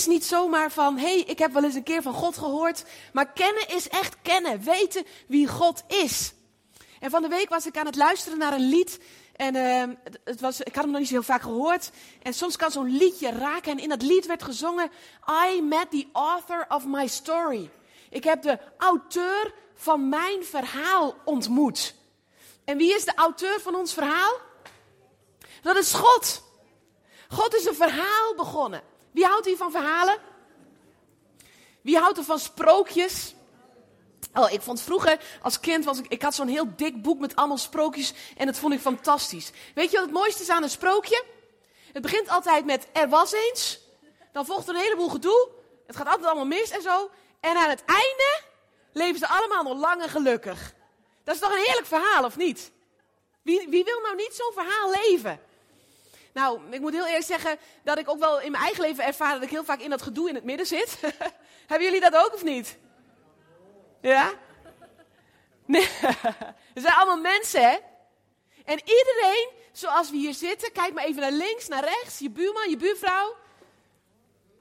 [0.00, 2.84] is niet zomaar van, hé, hey, ik heb wel eens een keer van God gehoord.
[3.12, 6.32] Maar kennen is echt kennen, weten wie God is.
[7.00, 9.00] En van de week was ik aan het luisteren naar een lied.
[9.36, 11.90] En uh, het was, ik had hem nog niet zo heel vaak gehoord.
[12.22, 13.72] En soms kan zo'n liedje raken.
[13.72, 14.90] En in dat lied werd gezongen:
[15.52, 17.70] I met the author of my story.
[18.10, 21.94] Ik heb de auteur van mijn verhaal ontmoet.
[22.64, 24.36] En wie is de auteur van ons verhaal?
[25.62, 26.42] Dat is God.
[27.28, 28.89] God is een verhaal begonnen.
[29.10, 30.18] Wie houdt hier van verhalen?
[31.80, 33.34] Wie houdt er van sprookjes?
[34.34, 37.36] Oh, ik vond vroeger als kind, was ik, ik had zo'n heel dik boek met
[37.36, 39.50] allemaal sprookjes en dat vond ik fantastisch.
[39.74, 41.24] Weet je wat het mooiste is aan een sprookje?
[41.92, 43.80] Het begint altijd met er was eens,
[44.32, 45.48] dan volgt er een heleboel gedoe,
[45.86, 47.10] het gaat altijd allemaal mis en zo.
[47.40, 48.42] En aan het einde
[48.92, 50.74] leven ze allemaal nog lang en gelukkig.
[51.24, 52.70] Dat is toch een heerlijk verhaal, of niet?
[53.42, 55.40] Wie, wie wil nou niet zo'n verhaal leven?
[56.32, 59.32] Nou, ik moet heel eerlijk zeggen dat ik ook wel in mijn eigen leven ervaar
[59.32, 60.98] dat ik heel vaak in dat gedoe in het midden zit.
[61.66, 62.78] Hebben jullie dat ook of niet?
[64.00, 64.32] Ja?
[65.66, 67.76] Het zijn allemaal mensen, hè?
[68.64, 72.70] En iedereen, zoals we hier zitten, kijk maar even naar links, naar rechts, je buurman,
[72.70, 73.36] je buurvrouw.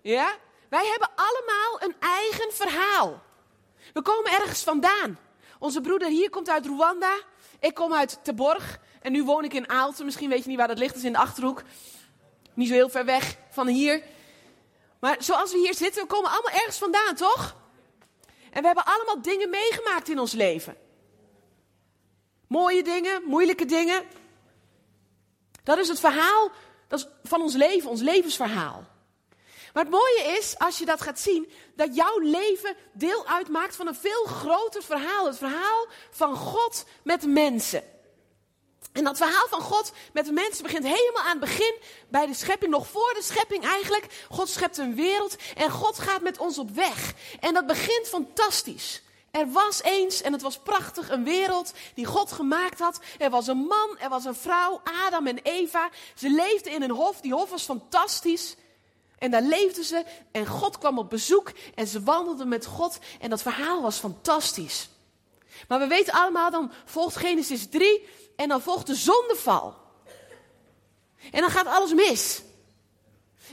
[0.01, 0.35] Ja?
[0.69, 3.23] Wij hebben allemaal een eigen verhaal.
[3.93, 5.19] We komen ergens vandaan.
[5.59, 7.19] Onze broeder hier komt uit Rwanda.
[7.59, 8.79] Ik kom uit Teborg.
[9.01, 10.05] En nu woon ik in Aalten.
[10.05, 10.93] Misschien weet je niet waar dat ligt.
[10.93, 11.63] Dat is in de achterhoek.
[12.53, 14.03] Niet zo heel ver weg van hier.
[14.99, 17.55] Maar zoals we hier zitten, we komen allemaal ergens vandaan, toch?
[18.51, 20.77] En we hebben allemaal dingen meegemaakt in ons leven.
[22.47, 24.03] Mooie dingen, moeilijke dingen.
[25.63, 26.51] Dat is het verhaal
[26.89, 28.83] dat is van ons leven, ons levensverhaal.
[29.73, 33.87] Maar het mooie is, als je dat gaat zien, dat jouw leven deel uitmaakt van
[33.87, 35.25] een veel groter verhaal.
[35.25, 37.83] Het verhaal van God met mensen.
[38.91, 41.75] En dat verhaal van God met de mensen begint helemaal aan het begin
[42.07, 44.25] bij de schepping, nog voor de schepping eigenlijk.
[44.29, 47.13] God schept een wereld en God gaat met ons op weg.
[47.39, 49.01] En dat begint fantastisch.
[49.31, 52.99] Er was eens, en het was prachtig, een wereld die God gemaakt had.
[53.17, 55.89] Er was een man, er was een vrouw, Adam en Eva.
[56.15, 58.55] Ze leefden in een hof, die hof was fantastisch.
[59.17, 62.97] En daar leefden ze en God kwam op bezoek en ze wandelden met God.
[63.19, 64.89] En dat verhaal was fantastisch.
[65.67, 69.77] Maar we weten allemaal, dan volgt Genesis 3 en dan volgt de zondeval.
[71.31, 72.41] En dan gaat alles mis.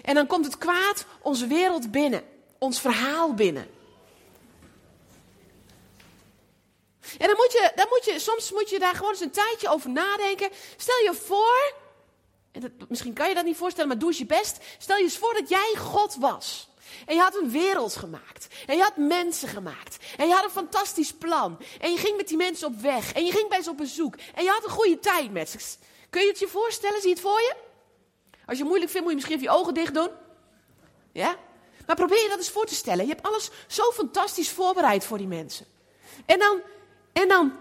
[0.02, 2.24] En dan komt het kwaad onze wereld binnen,
[2.58, 3.74] ons verhaal binnen.
[7.18, 9.68] En dan moet je, dan moet je, soms moet je daar gewoon eens een tijdje
[9.68, 10.50] over nadenken.
[10.76, 11.74] Stel je voor,
[12.52, 14.58] en dat, misschien kan je dat niet voorstellen, maar doe eens je best.
[14.78, 16.68] Stel je eens voor dat jij God was.
[17.06, 18.46] En je had een wereld gemaakt.
[18.66, 19.96] En je had mensen gemaakt.
[20.16, 21.58] En je had een fantastisch plan.
[21.80, 23.12] En je ging met die mensen op weg.
[23.12, 24.14] En je ging bij ze op bezoek.
[24.34, 25.58] En je had een goede tijd met ze.
[26.10, 27.00] Kun je het je voorstellen?
[27.00, 27.54] Zie je het voor je?
[28.46, 30.10] Als je het moeilijk vindt, moet je misschien even je ogen dicht doen.
[31.12, 31.36] Ja?
[31.86, 33.06] Maar probeer je dat eens voor te stellen.
[33.06, 35.66] Je hebt alles zo fantastisch voorbereid voor die mensen.
[36.26, 36.60] En dan,
[37.12, 37.56] en dan,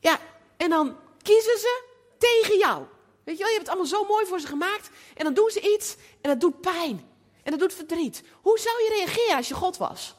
[0.00, 0.18] ja,
[0.56, 1.82] en dan kiezen ze
[2.18, 2.84] tegen jou.
[3.24, 4.90] Weet je wel, je hebt het allemaal zo mooi voor ze gemaakt.
[5.16, 7.09] En dan doen ze iets en dat doet pijn.
[7.50, 8.22] En dat doet verdriet.
[8.42, 10.14] Hoe zou je reageren als je God was?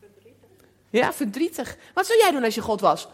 [0.00, 0.66] Verdrietig.
[0.90, 1.76] Ja, verdrietig.
[1.94, 3.08] Wat zou jij doen als je God was?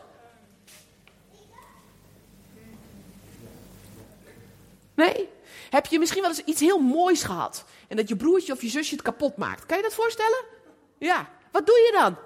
[4.94, 5.28] Nee?
[5.70, 7.64] Heb je misschien wel eens iets heel moois gehad?
[7.88, 9.66] En dat je broertje of je zusje het kapot maakt?
[9.66, 10.44] Kan je dat voorstellen?
[10.98, 11.30] Ja.
[11.52, 12.16] Wat doe je dan?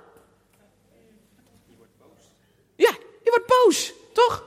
[1.68, 2.24] Je wordt boos.
[2.76, 2.90] Ja,
[3.22, 4.44] je wordt boos, toch?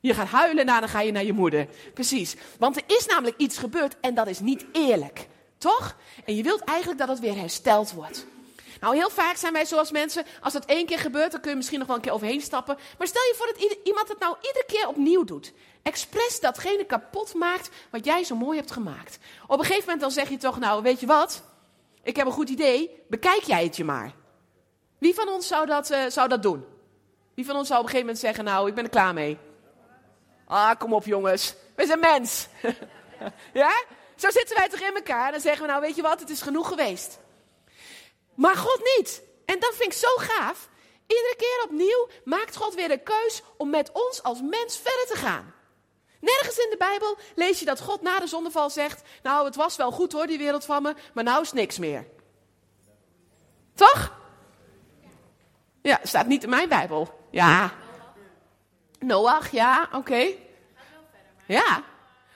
[0.00, 1.68] Je gaat huilen en daarna ga je naar je moeder.
[1.94, 2.36] Precies.
[2.58, 5.28] Want er is namelijk iets gebeurd en dat is niet eerlijk.
[5.58, 5.96] Toch?
[6.24, 8.26] En je wilt eigenlijk dat het weer hersteld wordt.
[8.80, 11.56] Nou, heel vaak zijn wij zoals mensen, als dat één keer gebeurt, dan kun je
[11.56, 12.78] misschien nog wel een keer overheen stappen.
[12.98, 15.52] Maar stel je voor dat iemand het nou iedere keer opnieuw doet.
[15.82, 19.18] Expres datgene kapot maakt wat jij zo mooi hebt gemaakt.
[19.46, 21.42] Op een gegeven moment dan zeg je toch, nou, weet je wat?
[22.02, 24.14] Ik heb een goed idee, bekijk jij het je maar.
[24.98, 26.64] Wie van ons zou dat, uh, zou dat doen?
[27.34, 29.38] Wie van ons zou op een gegeven moment zeggen, nou, ik ben er klaar mee.
[30.48, 31.54] Ah, kom op jongens.
[31.76, 32.46] We zijn mens.
[33.52, 33.82] ja?
[34.16, 35.26] Zo zitten wij toch in elkaar.
[35.26, 37.18] En dan zeggen we nou, weet je wat, het is genoeg geweest.
[38.34, 39.22] Maar God niet.
[39.44, 40.68] En dat vind ik zo gaaf.
[41.06, 45.16] Iedere keer opnieuw maakt God weer de keus om met ons als mens verder te
[45.16, 45.54] gaan.
[46.20, 49.76] Nergens in de Bijbel lees je dat God na de zondeval zegt: Nou, het was
[49.76, 52.06] wel goed hoor, die wereld van me, maar nou is niks meer.
[53.74, 54.16] Toch?
[55.82, 57.26] Ja, staat niet in mijn Bijbel.
[57.30, 57.72] Ja.
[58.98, 60.26] Noach, ja, oké.
[61.46, 61.82] Ja,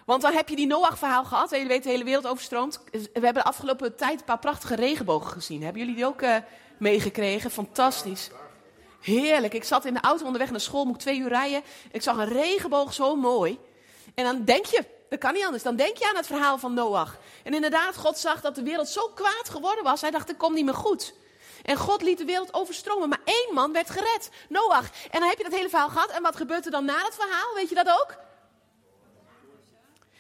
[0.05, 1.53] want dan heb je die Noach-verhaal gehad.
[1.53, 2.81] En je weet, de hele wereld overstroomt.
[2.91, 5.63] We hebben de afgelopen tijd een paar prachtige regenbogen gezien.
[5.63, 6.37] Hebben jullie die ook uh,
[6.79, 7.51] meegekregen?
[7.51, 8.31] Fantastisch.
[9.01, 9.55] Heerlijk.
[9.55, 11.63] Ik zat in de auto onderweg naar school, moet ik twee uur rijden.
[11.91, 13.59] Ik zag een regenboog, zo mooi.
[14.15, 16.75] En dan denk je, dat kan niet anders, dan denk je aan het verhaal van
[16.75, 17.19] Noach.
[17.45, 20.01] En inderdaad, God zag dat de wereld zo kwaad geworden was.
[20.01, 21.15] Hij dacht, het komt niet meer goed.
[21.63, 24.91] En God liet de wereld overstromen, maar één man werd gered, Noach.
[25.11, 26.11] En dan heb je dat hele verhaal gehad.
[26.11, 27.55] En wat gebeurt er dan na het verhaal?
[27.55, 28.17] Weet je dat ook?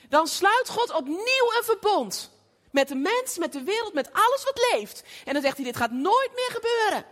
[0.08, 2.30] Dan sluit God opnieuw een verbond.
[2.70, 5.02] Met de mens, met de wereld, met alles wat leeft.
[5.24, 7.06] En dan zegt hij, dit gaat nooit meer gebeuren.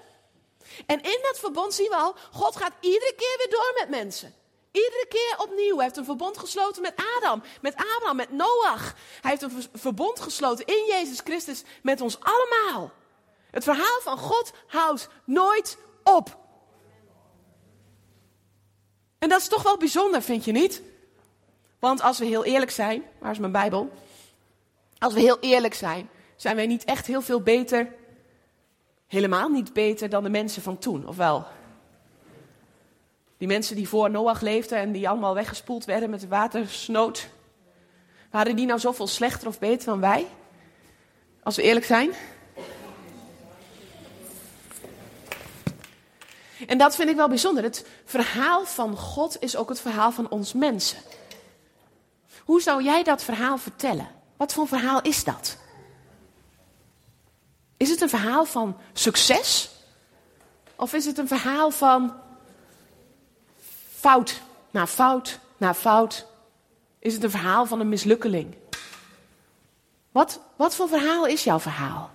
[0.86, 4.34] En in dat verbond zien we al, God gaat iedere keer weer door met mensen.
[4.72, 5.74] Iedere keer opnieuw.
[5.74, 8.94] Hij heeft een verbond gesloten met Adam, met Abraham, met Noach.
[9.20, 12.92] Hij heeft een verbond gesloten in Jezus Christus met ons allemaal.
[13.50, 16.38] Het verhaal van God houdt nooit op.
[19.18, 20.82] En dat is toch wel bijzonder, vind je niet?
[21.78, 23.92] Want als we heel eerlijk zijn, waar is mijn Bijbel?
[24.98, 27.92] Als we heel eerlijk zijn, zijn wij niet echt heel veel beter,
[29.06, 31.46] helemaal niet beter dan de mensen van toen, of wel?
[33.38, 37.28] Die mensen die voor Noach leefden en die allemaal weggespoeld werden met de watersnood.
[38.30, 40.26] Waren die nou zoveel slechter of beter dan wij?
[41.42, 42.10] Als we eerlijk zijn?
[46.66, 47.62] En dat vind ik wel bijzonder.
[47.62, 50.98] Het verhaal van God is ook het verhaal van ons mensen.
[52.44, 54.08] Hoe zou jij dat verhaal vertellen?
[54.36, 55.56] Wat voor verhaal is dat?
[57.76, 59.70] Is het een verhaal van succes?
[60.76, 62.14] Of is het een verhaal van
[63.98, 64.40] fout
[64.70, 66.26] na fout na fout?
[66.98, 68.54] Is het een verhaal van een mislukkeling?
[70.12, 72.10] Wat, wat voor verhaal is jouw verhaal?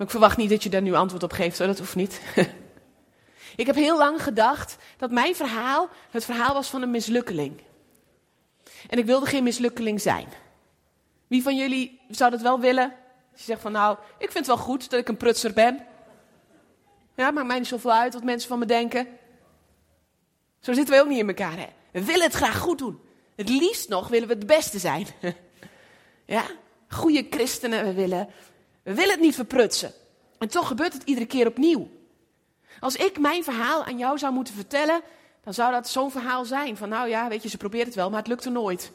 [0.00, 2.20] Maar ik verwacht niet dat je daar nu antwoord op geeft, dat hoeft niet.
[3.56, 7.60] ik heb heel lang gedacht dat mijn verhaal het verhaal was van een mislukkeling.
[8.88, 10.28] En ik wilde geen mislukkeling zijn.
[11.26, 12.92] Wie van jullie zou dat wel willen?
[13.32, 15.86] Als je zegt van nou, ik vind het wel goed dat ik een prutser ben.
[17.16, 19.08] Ja, maakt mij niet zoveel uit wat mensen van me denken.
[20.60, 21.58] Zo zitten we ook niet in elkaar.
[21.58, 21.66] Hè?
[21.92, 23.00] We willen het graag goed doen.
[23.34, 25.06] Het liefst nog willen we het beste zijn.
[26.24, 26.44] ja,
[26.88, 27.84] goede christenen.
[27.84, 28.28] We willen,
[28.82, 29.92] we willen het niet verprutsen.
[30.38, 31.90] En toch gebeurt het iedere keer opnieuw.
[32.80, 35.00] Als ik mijn verhaal aan jou zou moeten vertellen,
[35.44, 36.76] dan zou dat zo'n verhaal zijn.
[36.76, 38.92] Van nou ja, weet je, ze probeert het wel, maar het lukt er nooit.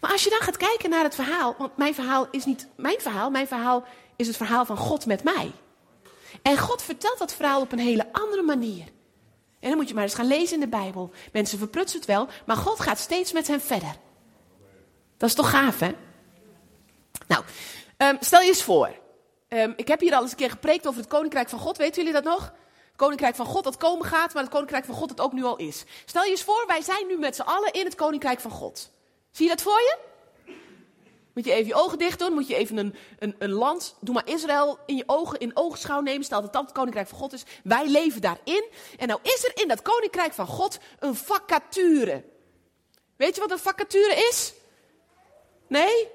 [0.00, 3.00] Maar als je dan gaat kijken naar het verhaal, want mijn verhaal is niet mijn
[3.00, 3.84] verhaal, mijn verhaal
[4.16, 5.52] is het verhaal van God met mij.
[6.42, 8.84] En God vertelt dat verhaal op een hele andere manier.
[9.60, 11.10] En dan moet je maar eens gaan lezen in de Bijbel.
[11.32, 13.96] Mensen verprutsen het wel, maar God gaat steeds met hen verder.
[15.16, 15.94] Dat is toch gaaf, hè?
[17.26, 17.44] Nou,
[17.98, 18.90] um, stel je eens voor.
[19.48, 21.76] Um, ik heb hier al eens een keer gepreekt over het Koninkrijk van God.
[21.76, 22.42] Weten jullie dat nog?
[22.42, 25.44] Het Koninkrijk van God dat komen gaat, maar het Koninkrijk van God dat ook nu
[25.44, 25.84] al is.
[26.04, 28.90] Stel je eens voor, wij zijn nu met z'n allen in het Koninkrijk van God.
[29.30, 29.96] Zie je dat voor je?
[31.34, 34.14] Moet je even je ogen dicht doen, moet je even een, een, een land, doe
[34.14, 37.32] maar Israël in je ogen, in oogschouw nemen, stel dat dat het koninkrijk van God
[37.32, 37.44] is.
[37.64, 38.64] Wij leven daarin.
[38.98, 42.24] En nou is er in dat koninkrijk van God een vacature.
[43.16, 44.54] Weet je wat een vacature is?
[45.68, 46.08] Nee?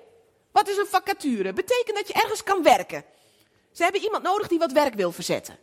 [0.60, 1.54] Wat is een vacature?
[1.54, 3.06] Betekent dat je ergens kan werken.
[3.72, 5.58] Ze hebben iemand nodig die wat werk wil verzetten.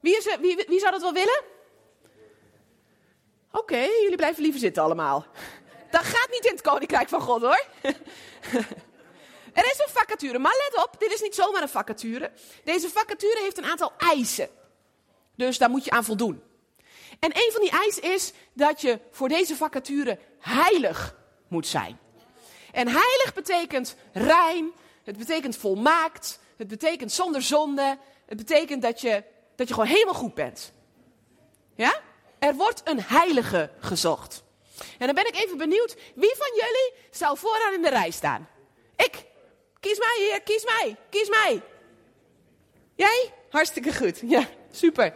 [0.00, 1.42] Wie, is wie, wie zou dat wel willen?
[3.52, 5.26] Oké, jullie blijven liever zitten allemaal.
[5.90, 7.64] Dat gaat niet in het koninkrijk van God hoor.
[9.52, 12.32] Er is een vacature, maar let op, dit is niet zomaar een vacature.
[12.64, 14.48] Deze vacature heeft een aantal eisen.
[15.36, 16.42] Dus daar moet je aan voldoen.
[17.20, 21.16] En een van die eisen is dat je voor deze vacature heilig
[21.48, 21.98] moet zijn.
[22.74, 24.72] En heilig betekent rein,
[25.04, 29.22] het betekent volmaakt, het betekent zonder zonde, het betekent dat je,
[29.56, 30.72] dat je gewoon helemaal goed bent.
[31.74, 32.00] Ja?
[32.38, 34.42] Er wordt een heilige gezocht.
[34.98, 38.48] En dan ben ik even benieuwd, wie van jullie zou vooraan in de rij staan?
[38.96, 39.24] Ik.
[39.80, 41.62] Kies mij hier, kies mij, kies mij.
[42.94, 43.32] Jij?
[43.50, 44.20] Hartstikke goed.
[44.22, 45.14] Ja, super.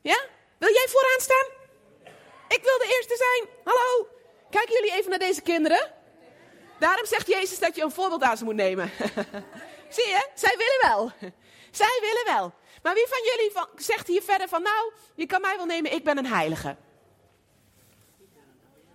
[0.00, 0.24] Ja?
[0.58, 1.46] Wil jij vooraan staan?
[2.48, 3.48] Ik wil de eerste zijn.
[3.64, 4.08] Hallo.
[4.50, 5.96] Kijken jullie even naar deze kinderen?
[6.78, 8.90] Daarom zegt Jezus dat je een voorbeeld aan ze moet nemen.
[9.96, 10.28] Zie je?
[10.34, 11.12] Zij willen wel.
[11.70, 12.52] Zij willen wel.
[12.82, 15.92] Maar wie van jullie van, zegt hier verder van, nou, je kan mij wel nemen,
[15.92, 16.76] ik ben een heilige.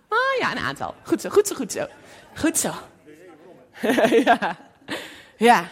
[0.08, 0.94] Oh ja, een aantal.
[1.02, 1.86] Goed zo, goed zo, goed zo.
[2.34, 2.72] Goed zo.
[4.24, 4.56] ja.
[5.36, 5.70] ja.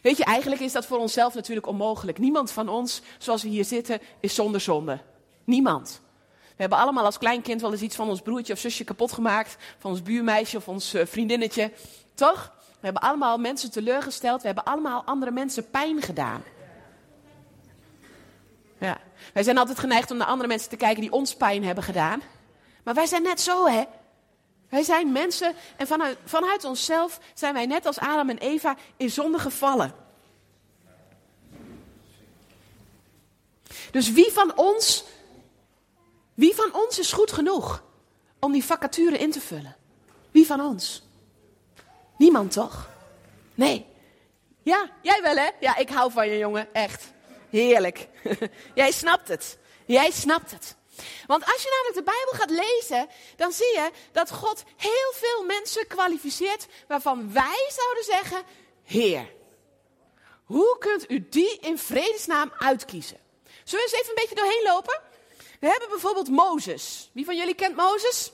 [0.00, 2.18] Weet je, eigenlijk is dat voor onszelf natuurlijk onmogelijk.
[2.18, 5.00] Niemand van ons, zoals we hier zitten, is zonder zonde.
[5.44, 6.02] Niemand.
[6.56, 9.56] We hebben allemaal als kleinkind wel eens iets van ons broertje of zusje kapot gemaakt.
[9.78, 11.72] Van ons buurmeisje of ons eh, vriendinnetje.
[12.14, 12.52] Toch?
[12.58, 14.40] We hebben allemaal mensen teleurgesteld.
[14.40, 16.42] We hebben allemaal andere mensen pijn gedaan.
[18.78, 18.98] Ja.
[19.32, 22.22] Wij zijn altijd geneigd om naar andere mensen te kijken die ons pijn hebben gedaan.
[22.82, 23.84] Maar wij zijn net zo, hè?
[24.68, 25.86] Wij zijn mensen en
[26.24, 29.94] vanuit onszelf zijn wij net als Adam en Eva in zonde gevallen.
[33.90, 35.04] Dus wie van ons
[36.34, 37.82] wie van ons is goed genoeg
[38.40, 39.76] om die vacature in te vullen?
[40.30, 41.02] Wie van ons?
[42.16, 42.88] Niemand toch?
[43.54, 43.86] Nee.
[44.62, 45.48] Ja, jij wel hè?
[45.60, 47.12] Ja, ik hou van je jongen, echt.
[47.50, 48.08] Heerlijk.
[48.74, 49.58] Jij snapt het.
[49.84, 50.76] Jij snapt het.
[51.26, 55.44] Want als je namelijk de Bijbel gaat lezen, dan zie je dat God heel veel
[55.44, 58.42] mensen kwalificeert waarvan wij zouden zeggen,
[58.84, 59.32] Heer.
[60.44, 63.16] Hoe kunt u die in vredesnaam uitkiezen?
[63.64, 65.00] Zullen we eens even een beetje doorheen lopen?
[65.64, 67.10] We hebben bijvoorbeeld Mozes.
[67.12, 68.32] Wie van jullie kent Mozes?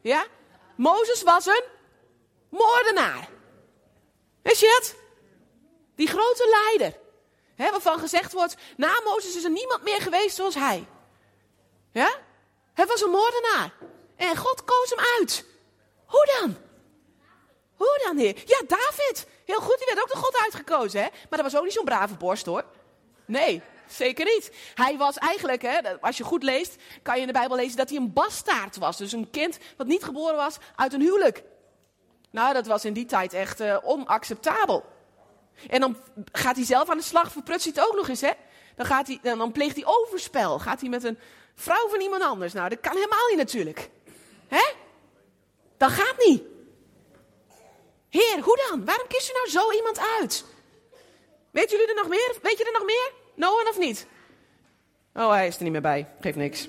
[0.00, 0.26] Ja?
[0.76, 1.64] Mozes was een
[2.48, 3.28] moordenaar.
[4.42, 4.94] Weet je dat?
[5.94, 7.00] Die grote leider.
[7.56, 10.86] Waarvan gezegd wordt, na Mozes is er niemand meer geweest zoals hij.
[11.92, 12.14] Ja?
[12.74, 13.72] Hij was een moordenaar.
[14.16, 15.44] En God koos hem uit.
[16.06, 16.56] Hoe dan?
[17.76, 18.42] Hoe dan, heer?
[18.46, 19.26] Ja, David.
[19.44, 21.08] Heel goed, die werd ook door God uitgekozen, hè?
[21.10, 22.64] Maar dat was ook niet zo'n brave borst, hoor.
[23.24, 23.62] Nee,
[23.94, 24.50] zeker niet.
[24.74, 27.88] Hij was eigenlijk, hè, als je goed leest, kan je in de Bijbel lezen dat
[27.88, 28.96] hij een bastaard was.
[28.96, 31.42] Dus een kind wat niet geboren was uit een huwelijk.
[32.30, 34.84] Nou, dat was in die tijd echt uh, onacceptabel.
[35.68, 35.96] En dan
[36.32, 38.30] gaat hij zelf aan de slag, verprutst hij het ook nog eens, hè?
[38.76, 40.58] Dan, gaat hij, dan pleegt hij overspel.
[40.58, 41.18] Gaat hij met een
[41.54, 42.52] vrouw van iemand anders.
[42.52, 43.90] Nou, dat kan helemaal niet natuurlijk.
[44.48, 44.72] Hè?
[45.76, 46.42] Dat gaat niet.
[48.08, 48.84] Heer, hoe dan?
[48.84, 50.44] Waarom kiest u nou zo iemand uit?
[51.50, 52.36] Weet jullie er nog meer?
[52.42, 53.12] Weet je er nog meer?
[53.34, 54.06] Noah of niet?
[55.14, 56.08] Oh, hij is er niet meer bij.
[56.20, 56.68] Geeft niks.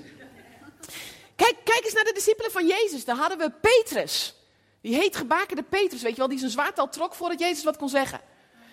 [1.36, 3.04] Kijk, kijk eens naar de discipelen van Jezus.
[3.04, 4.34] Daar hadden we Petrus.
[4.80, 7.76] Die heet gebakerde Petrus, weet je wel, die zijn zwaard al trok voordat Jezus wat
[7.76, 8.20] kon zeggen.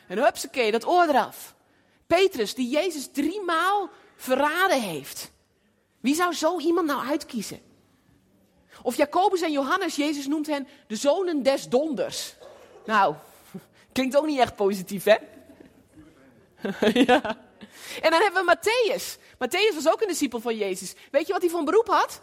[0.07, 1.55] En hupsakee, dat oor eraf.
[2.07, 5.31] Petrus, die Jezus drie maal verraden heeft.
[5.99, 7.59] Wie zou zo iemand nou uitkiezen?
[8.81, 12.33] Of Jacobus en Johannes, Jezus noemt hen de zonen des donders.
[12.85, 13.15] Nou,
[13.91, 15.17] klinkt ook niet echt positief, hè?
[17.05, 17.37] ja.
[18.01, 19.17] En dan hebben we Matthäus.
[19.33, 20.93] Matthäus was ook een discipel van Jezus.
[21.11, 22.21] Weet je wat hij van beroep had?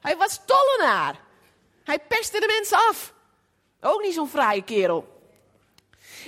[0.00, 1.20] Hij was tollenaar.
[1.84, 3.14] Hij pestte de mensen af.
[3.80, 5.20] Ook niet zo'n fraaie kerel.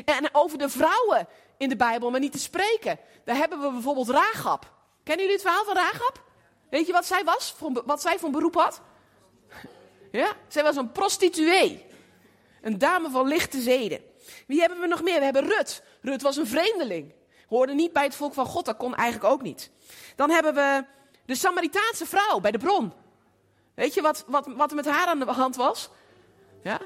[0.05, 2.99] En over de vrouwen in de Bijbel, maar niet te spreken.
[3.25, 4.73] Daar hebben we bijvoorbeeld Ragab.
[5.03, 6.23] Kennen jullie het verhaal van Ragab?
[6.71, 7.55] Weet je wat zij was?
[7.85, 8.81] Wat zij van beroep had?
[10.11, 11.87] Ja, zij was een prostituee.
[12.63, 14.05] Een dame van lichte zeden.
[14.47, 15.19] Wie hebben we nog meer?
[15.19, 15.83] We hebben Rut.
[16.05, 17.13] Rut was een vreemdeling.
[17.49, 19.71] Hoorde niet bij het volk van God, dat kon eigenlijk ook niet.
[20.17, 20.85] Dan hebben we
[21.27, 22.93] de Samaritaanse vrouw bij de bron.
[23.75, 25.91] Weet je wat, wat, wat er met haar aan de hand was?
[26.63, 26.81] Ja?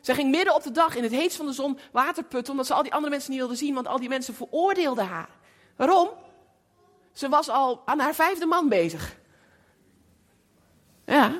[0.00, 2.66] Zij ging midden op de dag in het heetst van de zon water putten, omdat
[2.66, 5.28] ze al die andere mensen niet wilde zien, want al die mensen veroordeelden haar.
[5.76, 6.08] Waarom?
[7.12, 9.16] Ze was al aan haar vijfde man bezig.
[11.06, 11.32] Ja.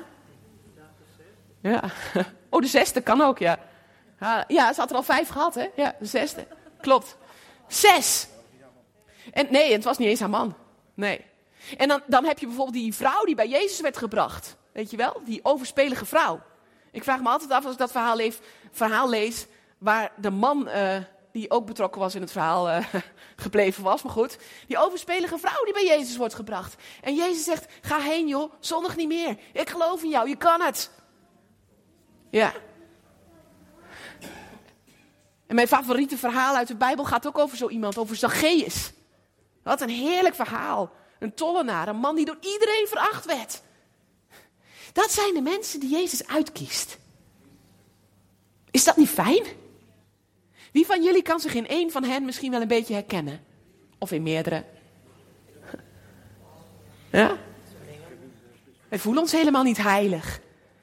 [1.61, 1.83] Ja.
[2.53, 3.59] Oh, de zesde kan ook, ja.
[4.47, 5.67] Ja, ze had er al vijf gehad, hè?
[5.75, 6.47] Ja, de zesde.
[6.81, 7.17] Klopt.
[7.71, 8.27] Zes.
[9.33, 10.55] En nee, het was niet eens haar man.
[10.93, 11.25] Nee.
[11.77, 14.55] En dan, dan heb je bijvoorbeeld die vrouw die bij Jezus werd gebracht.
[14.71, 15.21] Weet je wel?
[15.25, 16.41] Die overspelige vrouw.
[16.91, 18.17] Ik vraag me altijd af als ik dat verhaal,
[18.71, 19.45] verhaal lees,
[19.77, 20.97] waar de man uh,
[21.31, 22.85] die ook betrokken was in het verhaal uh,
[23.35, 24.37] gebleven was, maar goed.
[24.67, 26.75] Die overspelige vrouw die bij Jezus wordt gebracht.
[27.01, 29.37] En Jezus zegt, ga heen joh, zondig niet meer.
[29.53, 30.91] Ik geloof in jou, je kan het.
[32.29, 32.53] Ja.
[35.51, 38.91] En mijn favoriete verhaal uit de Bijbel gaat ook over zo iemand, over Zacchaeus.
[39.63, 40.91] Wat een heerlijk verhaal.
[41.19, 43.61] Een tollenaar, een man die door iedereen veracht werd.
[44.93, 46.97] Dat zijn de mensen die Jezus uitkiest.
[48.69, 49.43] Is dat niet fijn?
[50.71, 53.43] Wie van jullie kan zich in één van hen misschien wel een beetje herkennen?
[53.97, 54.65] Of in meerdere?
[57.11, 57.37] Ja?
[58.89, 60.39] Wij voelen ons helemaal niet heilig.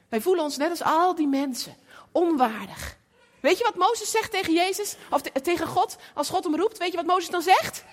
[0.08, 1.76] Wij voelen ons net als al die mensen
[2.12, 2.97] onwaardig.
[3.40, 4.96] Weet je wat Mozes zegt tegen Jezus?
[5.10, 5.96] Of tegen God?
[6.14, 7.84] Als God hem roept, weet je wat Mozes dan zegt?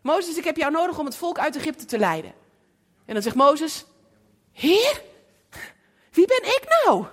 [0.00, 2.34] Mozes, ik heb jou nodig om het volk uit Egypte te leiden.
[3.04, 3.84] En dan zegt Mozes,
[4.52, 5.02] Heer,
[6.10, 7.04] wie ben ik nou?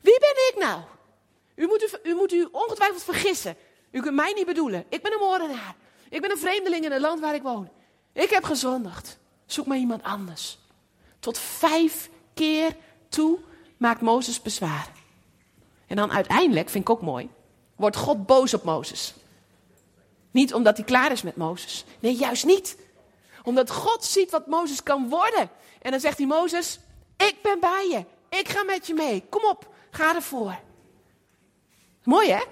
[0.00, 0.80] Wie ben ik nou?
[1.54, 3.56] U moet u, u moet u ongetwijfeld vergissen.
[3.90, 4.84] U kunt mij niet bedoelen.
[4.88, 5.74] Ik ben een moordenaar.
[6.08, 7.70] Ik ben een vreemdeling in het land waar ik woon.
[8.12, 9.18] Ik heb gezondigd.
[9.46, 10.58] Zoek maar iemand anders.
[11.20, 12.76] Tot vijf keer
[13.08, 13.38] toe
[13.76, 14.88] maakt Mozes bezwaar.
[15.94, 17.30] En dan uiteindelijk, vind ik ook mooi,
[17.76, 19.14] wordt God boos op Mozes.
[20.30, 21.84] Niet omdat hij klaar is met Mozes.
[22.00, 22.76] Nee, juist niet.
[23.42, 25.50] Omdat God ziet wat Mozes kan worden.
[25.82, 26.78] En dan zegt hij, Mozes,
[27.16, 28.04] ik ben bij je.
[28.38, 29.24] Ik ga met je mee.
[29.28, 30.58] Kom op, ga ervoor.
[32.02, 32.42] Mooi hè?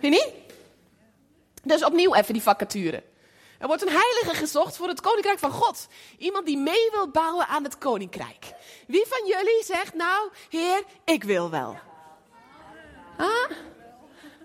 [0.00, 0.32] Vind je niet?
[1.62, 3.02] Dus opnieuw even die vacature.
[3.58, 5.86] Er wordt een heilige gezocht voor het koninkrijk van God.
[6.18, 8.52] Iemand die mee wil bouwen aan het koninkrijk.
[8.86, 11.76] Wie van jullie zegt nou, heer, ik wil wel.
[13.16, 13.50] Ah,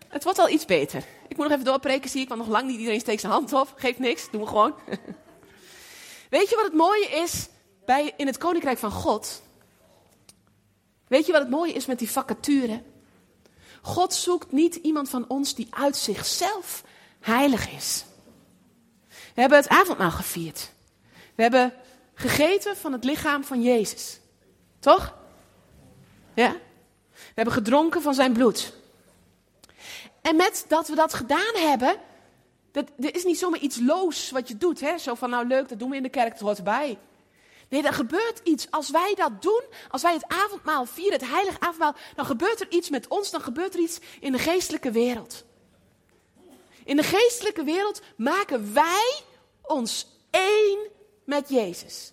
[0.08, 1.04] het wordt al iets beter.
[1.28, 3.54] Ik moet nog even doorpreken, zie ik, want nog lang niet iedereen steekt zijn hand
[3.54, 3.74] op.
[3.76, 4.76] Geeft niks, doen we gewoon.
[6.30, 7.50] Weet je wat het mooie is
[7.86, 9.42] bij, in het Koninkrijk van God?
[11.08, 12.84] Weet je wat het mooie is met die vacature?
[13.82, 16.84] God zoekt niet iemand van ons die uit zichzelf
[17.20, 18.06] heilig is.
[19.08, 20.72] We hebben het avondmaal gevierd.
[21.36, 21.74] We hebben
[22.14, 24.20] gegeten van het lichaam van Jezus.
[24.80, 25.16] Toch?
[26.34, 26.56] Ja?
[27.32, 28.74] We hebben gedronken van zijn bloed.
[30.22, 31.96] En met dat we dat gedaan hebben,
[32.72, 34.80] dat, er is niet zomaar iets loos wat je doet.
[34.80, 34.98] Hè?
[34.98, 36.98] Zo van, nou leuk, dat doen we in de kerk, dat hoort erbij.
[37.70, 38.72] Nee, er gebeurt iets.
[38.72, 42.68] Als wij dat doen, als wij het avondmaal vieren, het heilige avondmaal, dan gebeurt er
[42.70, 45.44] iets met ons, dan gebeurt er iets in de geestelijke wereld.
[46.84, 49.22] In de geestelijke wereld maken wij
[49.62, 50.80] ons één
[51.24, 52.12] met Jezus.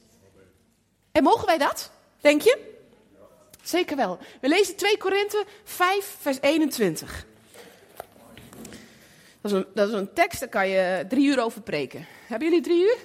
[1.12, 1.90] En mogen wij dat?
[2.20, 2.67] Denk je?
[3.68, 4.18] Zeker wel.
[4.40, 7.26] We lezen 2 Korinthe 5, vers 21.
[9.40, 12.06] Dat is, een, dat is een tekst, daar kan je drie uur over preken.
[12.26, 12.96] Hebben jullie drie uur?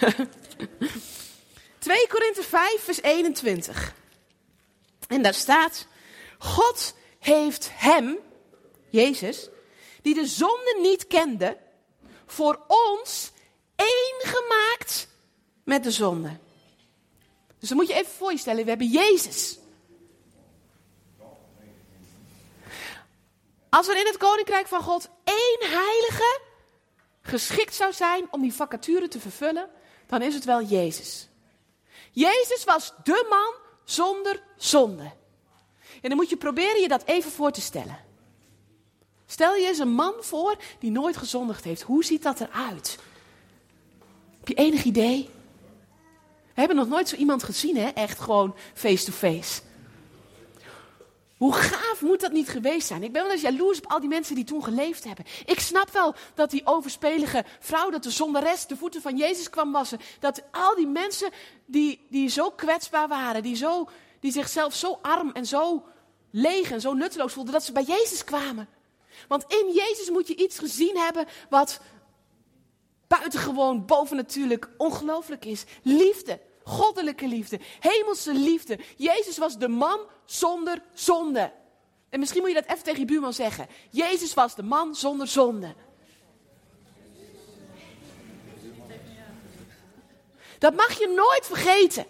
[1.78, 3.94] 2 Korinthe 5, vers 21.
[5.08, 5.86] En daar staat:
[6.38, 8.18] God heeft hem,
[8.88, 9.48] Jezus,
[10.02, 11.56] die de zonde niet kende,
[12.26, 13.30] voor ons
[13.76, 15.08] één gemaakt
[15.64, 16.38] met de zonde.
[17.58, 19.58] Dus dan moet je even voor je stellen, we hebben Jezus.
[23.78, 26.40] Als er in het koninkrijk van God één heilige
[27.22, 29.68] geschikt zou zijn om die vacature te vervullen,
[30.06, 31.28] dan is het wel Jezus.
[32.12, 33.54] Jezus was de man
[33.84, 35.12] zonder zonde.
[36.00, 37.98] En dan moet je proberen je dat even voor te stellen.
[39.26, 41.82] Stel je eens een man voor die nooit gezondigd heeft.
[41.82, 42.98] Hoe ziet dat eruit?
[44.38, 45.30] Heb je enig idee?
[46.44, 47.88] We hebben nog nooit zo iemand gezien, hè?
[47.88, 49.42] Echt gewoon face-to-face.
[49.42, 49.67] -face.
[51.38, 53.02] Hoe gaaf moet dat niet geweest zijn?
[53.02, 55.24] Ik ben wel eens jaloers op al die mensen die toen geleefd hebben.
[55.46, 59.72] Ik snap wel dat die overspelige vrouw, dat de zondares de voeten van Jezus kwam
[59.72, 60.00] wassen.
[60.20, 61.30] Dat al die mensen
[61.66, 63.88] die, die zo kwetsbaar waren, die, zo,
[64.20, 65.84] die zichzelf zo arm en zo
[66.30, 68.68] leeg en zo nutteloos voelden, dat ze bij Jezus kwamen.
[69.28, 71.80] Want in Jezus moet je iets gezien hebben wat
[73.06, 75.64] buitengewoon, bovennatuurlijk, ongelooflijk is.
[75.82, 76.40] Liefde.
[76.68, 78.78] Goddelijke liefde, hemelse liefde.
[78.96, 81.52] Jezus was de man zonder zonde.
[82.08, 83.66] En misschien moet je dat even tegen je buurman zeggen.
[83.90, 85.74] Jezus was de man zonder zonde.
[90.58, 92.06] Dat mag je nooit vergeten.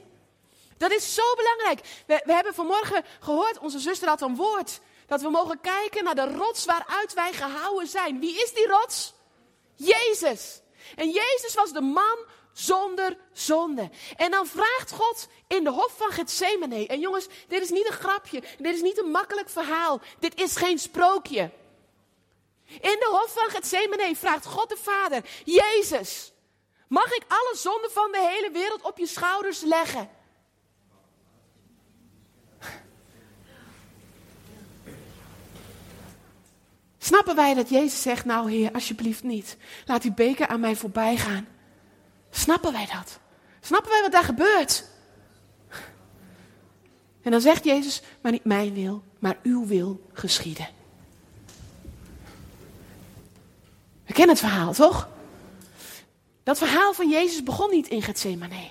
[0.77, 1.81] Dat is zo belangrijk.
[2.07, 4.81] We, we hebben vanmorgen gehoord, onze zuster had een woord.
[5.07, 8.21] Dat we mogen kijken naar de rots waaruit wij gehouden zijn.
[8.21, 9.14] Wie is die rots?
[9.75, 10.61] Jezus.
[10.97, 12.18] En Jezus was de man
[12.59, 13.90] zonder zonde.
[14.16, 16.87] En dan vraagt God in de hof van Gethsemane.
[16.87, 18.42] En jongens, dit is niet een grapje.
[18.59, 20.01] Dit is niet een makkelijk verhaal.
[20.18, 21.51] Dit is geen sprookje.
[22.64, 26.33] In de hof van Gethsemane vraagt God de Vader, Jezus,
[26.88, 30.11] mag ik alle zonden van de hele wereld op je schouders leggen?
[36.99, 39.57] Snappen wij dat Jezus zegt, nou Heer, alsjeblieft niet.
[39.87, 41.58] Laat die beker aan mij voorbij gaan.
[42.38, 43.18] Snappen wij dat?
[43.61, 44.85] Snappen wij wat daar gebeurt?
[47.22, 50.68] En dan zegt Jezus, maar niet mijn wil, maar uw wil geschieden.
[54.07, 55.09] We kennen het verhaal, toch?
[56.42, 58.70] Dat verhaal van Jezus begon niet in Gethsemane.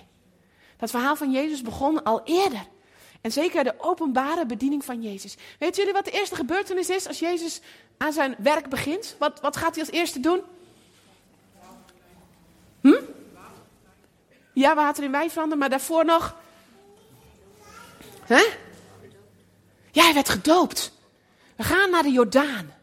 [0.77, 2.67] Dat verhaal van Jezus begon al eerder.
[3.21, 5.36] En zeker de openbare bediening van Jezus.
[5.60, 7.62] Weet jullie wat de eerste gebeurtenis is als Jezus
[7.97, 9.15] aan zijn werk begint?
[9.19, 10.41] Wat, wat gaat hij als eerste doen?
[14.57, 16.35] Ja, water in wijn veranderen, maar daarvoor nog.
[18.25, 18.45] Hè?
[19.91, 20.91] Ja, hij werd gedoopt.
[21.55, 22.73] We gaan naar de Jordaan.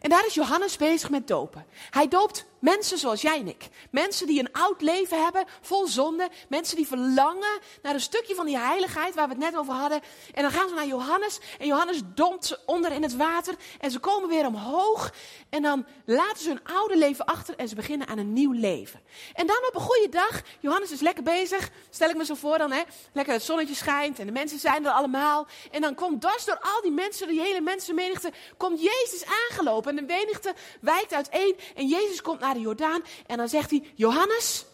[0.00, 1.66] En daar is Johannes bezig met dopen.
[1.90, 3.68] Hij doopt mensen zoals jij en ik.
[3.90, 6.28] Mensen die een oud leven hebben, vol zonde.
[6.48, 10.00] Mensen die verlangen naar een stukje van die heiligheid waar we het net over hadden.
[10.34, 11.38] En dan gaan ze naar Johannes.
[11.58, 13.54] En Johannes dompt ze onder in het water.
[13.80, 15.12] En ze komen weer omhoog.
[15.50, 19.00] En dan laten ze hun oude leven achter en ze beginnen aan een nieuw leven.
[19.34, 21.70] En dan op een goede dag, Johannes is lekker bezig.
[21.90, 22.82] Stel ik me zo voor dan, hè.
[23.12, 25.46] Lekker het zonnetje schijnt en de mensen zijn er allemaal.
[25.70, 29.90] En dan komt dwars door al die mensen, die hele mensenmenigte, komt Jezus aangelopen.
[29.90, 31.56] En de menigte wijkt uiteen.
[31.74, 34.66] En Jezus komt naar de Jordaan en dan zegt hij: Johannes,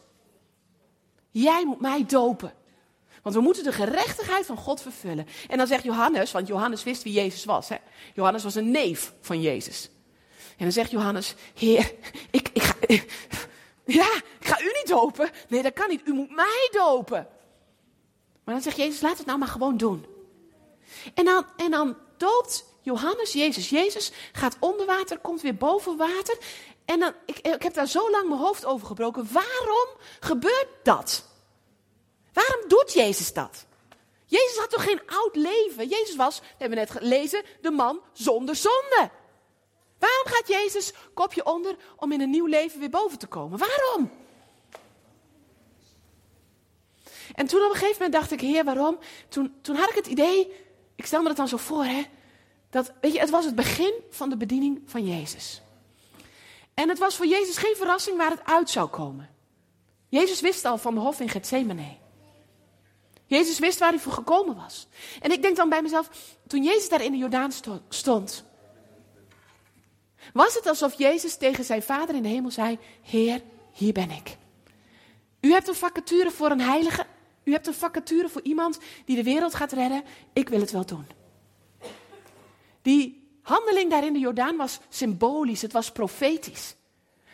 [1.30, 2.52] jij moet mij dopen.
[3.22, 5.26] Want we moeten de gerechtigheid van God vervullen.
[5.48, 7.68] En dan zegt Johannes, want Johannes wist wie Jezus was.
[7.68, 7.76] Hè?
[8.14, 9.90] Johannes was een neef van Jezus.
[10.56, 11.94] En dan zegt Johannes, Heer,
[12.30, 12.74] ik, ik ga,
[13.84, 15.30] ja, ik ga u niet dopen.
[15.48, 16.00] Nee, dat kan niet.
[16.04, 17.28] U moet mij dopen.
[18.44, 20.06] Maar dan zegt Jezus, laat het nou maar gewoon doen.
[21.14, 23.68] En dan, en dan doopt Johannes, Jezus.
[23.68, 26.38] Jezus gaat onder water, komt weer boven water.
[26.84, 29.28] En dan, ik, ik heb daar zo lang mijn hoofd over gebroken.
[29.32, 29.88] Waarom
[30.20, 31.24] gebeurt dat?
[32.32, 33.66] Waarom doet Jezus dat?
[34.26, 35.88] Jezus had toch geen oud leven?
[35.88, 39.10] Jezus was, we hebben net gelezen, de man zonder zonde.
[39.98, 43.58] Waarom gaat Jezus kopje onder om in een nieuw leven weer boven te komen?
[43.58, 44.10] Waarom?
[47.34, 48.98] En toen op een gegeven moment dacht ik, Heer, waarom?
[49.28, 50.52] Toen, toen had ik het idee,
[50.96, 52.02] ik stel me dat dan zo voor, hè,
[52.74, 55.62] dat, weet je, het was het begin van de bediening van Jezus.
[56.74, 59.30] En het was voor Jezus geen verrassing waar het uit zou komen.
[60.08, 61.96] Jezus wist al van de hof in Gethsemane.
[63.26, 64.86] Jezus wist waar hij voor gekomen was.
[65.20, 66.10] En ik denk dan bij mezelf,
[66.46, 67.52] toen Jezus daar in de Jordaan
[67.88, 68.44] stond,
[70.32, 73.40] was het alsof Jezus tegen zijn vader in de hemel zei, Heer,
[73.72, 74.36] hier ben ik.
[75.40, 77.06] U hebt een vacature voor een heilige,
[77.44, 80.86] u hebt een vacature voor iemand die de wereld gaat redden, ik wil het wel
[80.86, 81.06] doen.
[82.84, 86.74] Die handeling daar in de Jordaan was symbolisch, het was profetisch.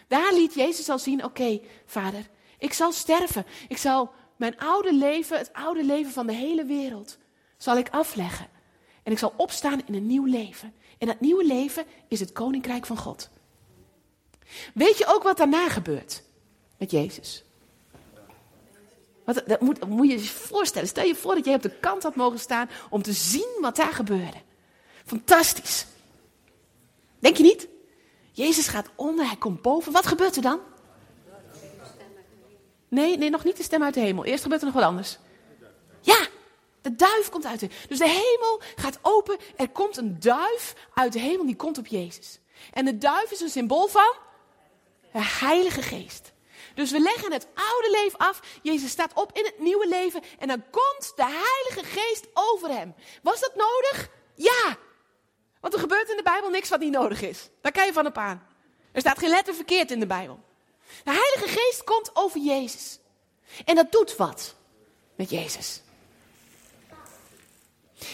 [0.08, 3.46] Daar liet Jezus al zien, oké, vader, ik zal sterven.
[3.68, 7.18] Ik zal mijn oude leven, het oude leven van de hele wereld,
[7.56, 8.48] zal ik afleggen.
[9.02, 10.74] En ik zal opstaan in een nieuw leven.
[10.98, 13.30] En dat nieuwe leven is het koninkrijk van God.
[14.74, 16.22] Weet je ook wat daarna gebeurt
[16.78, 17.44] met Jezus?
[19.24, 20.88] Wat, dat moet, moet je je voorstellen.
[20.88, 23.76] Stel je voor dat jij op de kant had mogen staan om te zien wat
[23.76, 24.48] daar gebeurde.
[25.10, 25.86] Fantastisch.
[27.18, 27.68] Denk je niet?
[28.32, 29.92] Jezus gaat onder, hij komt boven.
[29.92, 30.60] Wat gebeurt er dan?
[32.88, 34.24] Nee, nee, nog niet de stem uit de hemel.
[34.24, 35.18] Eerst gebeurt er nog wat anders.
[36.00, 36.26] Ja,
[36.80, 39.38] de duif komt uit de Dus de hemel gaat open.
[39.56, 42.38] Er komt een duif uit de hemel, die komt op Jezus.
[42.72, 44.14] En de duif is een symbool van
[45.12, 46.32] de Heilige Geest.
[46.74, 48.40] Dus we leggen het oude leven af.
[48.62, 50.22] Jezus staat op in het nieuwe leven.
[50.38, 52.94] En dan komt de Heilige Geest over hem.
[53.22, 54.10] Was dat nodig?
[54.34, 54.78] Ja.
[55.60, 57.48] Want er gebeurt in de Bijbel niks wat niet nodig is.
[57.60, 58.46] Daar kan je van op aan.
[58.92, 60.40] Er staat geen letter verkeerd in de Bijbel.
[61.04, 62.98] De Heilige Geest komt over Jezus.
[63.64, 64.54] En dat doet wat
[65.14, 65.82] met Jezus.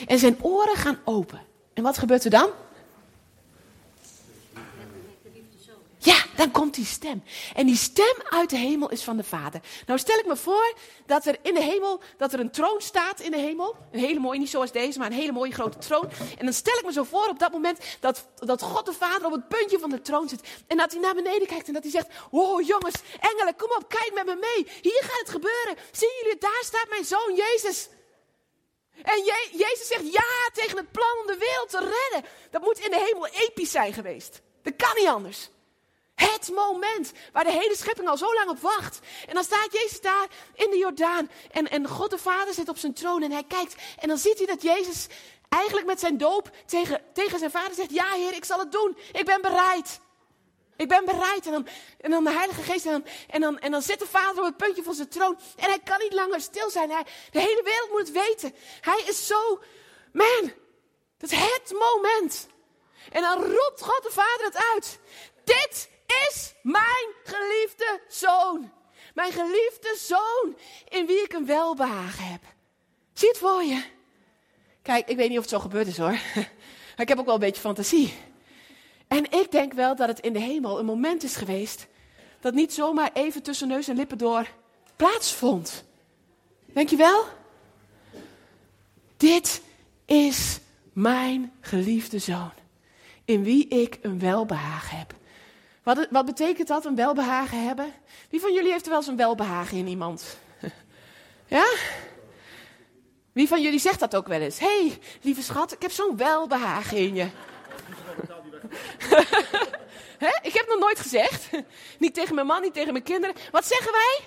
[0.06, 1.46] En zijn oren gaan open.
[1.74, 2.50] En wat gebeurt er dan?
[5.98, 7.22] Ja, dan komt die stem.
[7.54, 9.60] En die stem uit de hemel is van de Vader.
[9.86, 10.74] Nou stel ik me voor
[11.06, 13.76] dat er in de hemel, dat er een troon staat in de hemel.
[13.92, 16.10] Een hele mooie, niet zoals deze, maar een hele mooie grote troon.
[16.38, 19.26] En dan stel ik me zo voor op dat moment dat, dat God de Vader
[19.26, 20.40] op het puntje van de troon zit.
[20.66, 23.88] En dat hij naar beneden kijkt en dat hij zegt, wow jongens, engelen, kom op,
[23.88, 24.66] kijk met me mee.
[24.82, 25.76] Hier gaat het gebeuren.
[25.92, 27.88] Zien jullie, daar staat mijn zoon Jezus.
[29.02, 32.30] En Je Jezus zegt ja tegen het plan om de wereld te redden.
[32.50, 34.40] Dat moet in de hemel episch zijn geweest.
[34.62, 35.50] Dat kan niet anders.
[36.16, 38.98] Het moment waar de hele schepping al zo lang op wacht.
[39.26, 41.30] En dan staat Jezus daar in de Jordaan.
[41.50, 43.74] En, en God de Vader zit op zijn troon en hij kijkt.
[43.98, 45.06] En dan ziet hij dat Jezus
[45.48, 48.96] eigenlijk met zijn doop tegen, tegen zijn vader zegt: Ja, Heer, ik zal het doen.
[49.12, 50.00] Ik ben bereid.
[50.76, 51.46] Ik ben bereid.
[51.46, 51.68] En dan,
[52.00, 52.86] en dan de Heilige Geest.
[52.86, 55.38] En dan, en, dan, en dan zit de Vader op het puntje van zijn troon.
[55.56, 56.90] En hij kan niet langer stil zijn.
[56.90, 58.54] Hij, de hele wereld moet het weten.
[58.80, 59.60] Hij is zo.
[60.12, 60.52] Man,
[61.18, 62.46] dat is het moment.
[63.12, 64.98] En dan roept God de Vader het uit.
[65.44, 68.72] Dit is mijn geliefde zoon.
[69.14, 70.56] Mijn geliefde zoon
[70.88, 72.42] in wie ik een welbehagen heb.
[73.12, 73.84] Zie het voor je.
[74.82, 76.18] Kijk, ik weet niet of het zo gebeurd is hoor.
[76.96, 78.14] Maar ik heb ook wel een beetje fantasie.
[79.08, 81.86] En ik denk wel dat het in de hemel een moment is geweest.
[82.40, 84.46] dat niet zomaar even tussen neus en lippen door
[84.96, 85.84] plaatsvond.
[86.72, 87.24] Denk je wel?
[89.16, 89.62] Dit
[90.04, 90.58] is
[90.92, 92.52] mijn geliefde zoon.
[93.24, 95.14] In wie ik een welbehagen heb.
[95.86, 97.92] Wat, wat betekent dat, een welbehagen hebben?
[98.30, 100.38] Wie van jullie heeft er wel eens een welbehagen in iemand?
[101.56, 101.66] ja?
[103.32, 104.58] Wie van jullie zegt dat ook wel eens?
[104.58, 107.22] hey, lieve schat, ik heb zo'n welbehagen in je.
[110.48, 111.50] ik heb nog nooit gezegd.
[111.98, 113.36] niet tegen mijn man, niet tegen mijn kinderen.
[113.50, 114.20] Wat zeggen wij?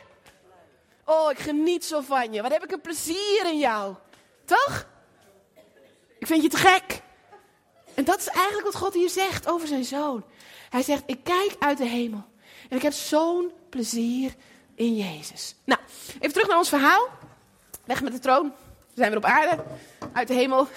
[1.06, 2.41] Oh, ik geniet zo van je.
[2.41, 3.95] Wat heb ik een plezier in jou.
[4.45, 4.88] Toch?
[6.19, 7.02] Ik vind je te gek.
[7.93, 10.24] En dat is eigenlijk wat God hier zegt over zijn zoon.
[10.69, 12.23] Hij zegt, ik kijk uit de hemel.
[12.69, 14.36] En ik heb zo'n plezier
[14.75, 15.55] in Jezus.
[15.65, 15.79] Nou,
[16.19, 17.08] even terug naar ons verhaal.
[17.86, 18.53] Weg met de troon.
[18.93, 19.63] We zijn weer op aarde.
[20.13, 20.67] Uit de hemel.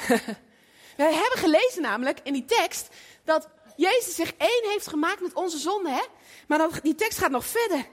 [0.96, 2.88] We hebben gelezen namelijk in die tekst
[3.24, 5.90] dat Jezus zich één heeft gemaakt met onze zonde.
[5.90, 6.02] Hè?
[6.46, 7.86] Maar die tekst gaat nog verder.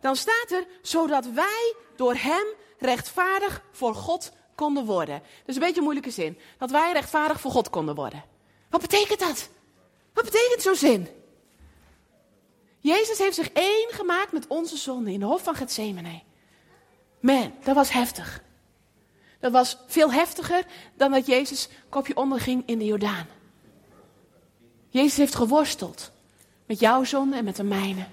[0.00, 2.46] Dan staat er, zodat wij door hem
[2.78, 5.22] rechtvaardig voor God konden worden.
[5.44, 6.38] Dus een beetje een moeilijke zin.
[6.58, 8.24] Dat wij rechtvaardig voor God konden worden.
[8.70, 9.48] Wat betekent dat?
[10.12, 11.08] Wat betekent zo'n zin?
[12.84, 16.20] Jezus heeft zich één gemaakt met onze zonde in de hof van Gethsemane.
[17.20, 18.42] Man, dat was heftig.
[19.40, 23.26] Dat was veel heftiger dan dat Jezus kopje onderging in de Jordaan.
[24.88, 26.10] Jezus heeft geworsteld
[26.66, 28.06] met jouw zonde en met de mijne.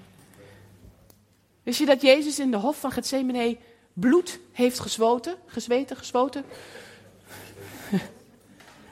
[1.62, 3.56] Wist je dat Jezus in de hof van Gethsemane
[3.92, 6.44] bloed heeft gezwoten, gezweten, geswoten?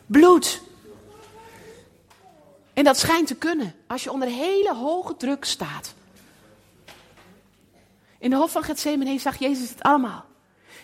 [0.06, 0.62] bloed.
[2.80, 5.94] En dat schijnt te kunnen als je onder hele hoge druk staat.
[8.18, 10.24] In de hof van Gethsemane zag Jezus het allemaal.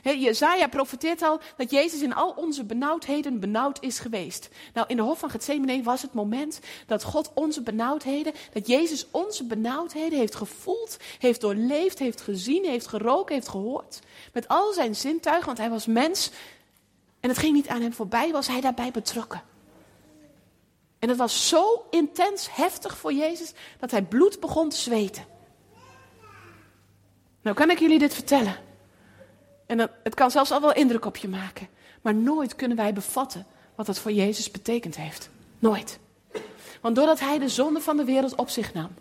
[0.03, 4.49] Jezaja profeteert al dat Jezus in al onze benauwdheden benauwd is geweest.
[4.75, 9.07] Nou, in de hof van Gethsemane was het moment dat God onze benauwdheden, dat Jezus
[9.11, 14.01] onze benauwdheden heeft gevoeld, heeft doorleefd, heeft gezien, heeft geroken, heeft gehoord.
[14.33, 16.31] Met al zijn zintuigen, want hij was mens.
[17.21, 19.55] En het ging niet aan hem voorbij, was hij daarbij betrokken.
[21.07, 25.25] En het was zo intens heftig voor Jezus dat hij bloed begon te zweten.
[27.43, 28.57] Nou kan ik jullie dit vertellen.
[29.67, 31.69] En het kan zelfs al wel indruk op je maken.
[32.03, 35.31] Maar nooit kunnen wij bevatten wat dat voor Jezus betekend heeft.
[35.59, 35.99] Nooit.
[36.81, 38.95] Want doordat hij de zonde van de wereld op zich nam,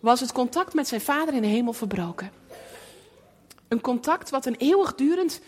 [0.00, 2.30] was het contact met zijn vader in de hemel verbroken.
[3.68, 5.40] Een contact wat een eeuwigdurend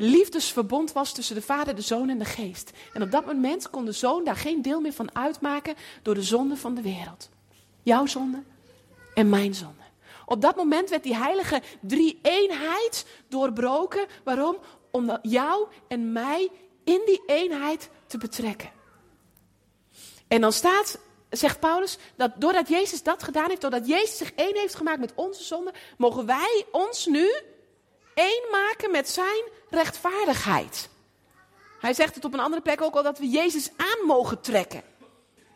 [0.00, 2.70] liefdesverbond was tussen de vader, de zoon en de geest.
[2.92, 6.22] En op dat moment kon de zoon daar geen deel meer van uitmaken door de
[6.22, 7.28] zonde van de wereld.
[7.82, 8.42] Jouw zonde
[9.14, 9.82] en mijn zonde.
[10.26, 14.06] Op dat moment werd die heilige drie-eenheid doorbroken.
[14.24, 14.56] Waarom?
[14.90, 16.50] Om jou en mij
[16.84, 18.70] in die eenheid te betrekken.
[20.28, 20.98] En dan staat,
[21.30, 25.12] zegt Paulus, dat doordat Jezus dat gedaan heeft, doordat Jezus zich één heeft gemaakt met
[25.14, 27.32] onze zonde, mogen wij ons nu
[28.14, 30.88] één maken met zijn rechtvaardigheid.
[31.80, 34.82] Hij zegt het op een andere plek ook al dat we Jezus aan mogen trekken.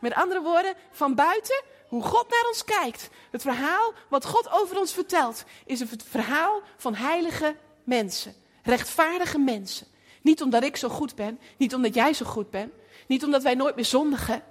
[0.01, 3.09] Met andere woorden, van buiten hoe God naar ons kijkt.
[3.31, 8.35] Het verhaal wat God over ons vertelt, is het verhaal van heilige mensen.
[8.63, 9.87] Rechtvaardige mensen.
[10.23, 12.73] Niet omdat ik zo goed ben, niet omdat jij zo goed bent,
[13.07, 14.43] niet omdat wij nooit meer zondigen,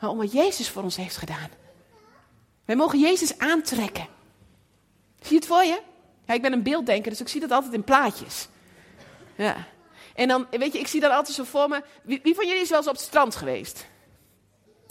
[0.00, 1.50] maar omdat Jezus voor ons heeft gedaan.
[2.64, 4.08] Wij mogen Jezus aantrekken.
[5.20, 5.80] Zie je het voor je?
[6.26, 8.48] Ja, ik ben een beelddenker, dus ik zie dat altijd in plaatjes.
[9.36, 9.66] Ja.
[10.14, 11.82] En dan, weet je, ik zie dat altijd zo voor me.
[12.02, 13.86] Wie, wie van jullie is wel eens op het strand geweest?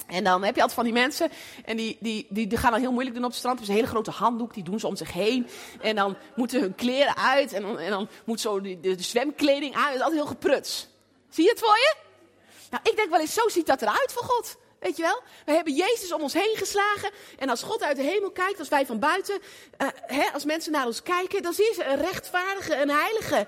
[0.08, 1.32] En dan heb je altijd van die mensen,
[1.66, 3.60] en die, die, die, die gaan dan heel moeilijk doen op het strand.
[3.60, 5.48] Dus een hele grote handdoek, die doen ze om zich heen.
[5.82, 9.76] En dan moeten hun kleren uit, en dan, en dan moet zo de, de, zwemkleding
[9.76, 9.86] aan.
[9.86, 10.88] Het is altijd heel gepruts.
[11.30, 11.96] Zie je het voor je?
[12.70, 14.58] Nou, ik denk wel eens, zo ziet dat eruit voor God.
[14.86, 15.22] Weet je wel?
[15.46, 17.12] We hebben Jezus om ons heen geslagen.
[17.38, 19.40] En als God uit de hemel kijkt, als wij van buiten,
[19.78, 23.48] uh, hè, als mensen naar ons kijken, dan zie je ze een rechtvaardige, een heilige.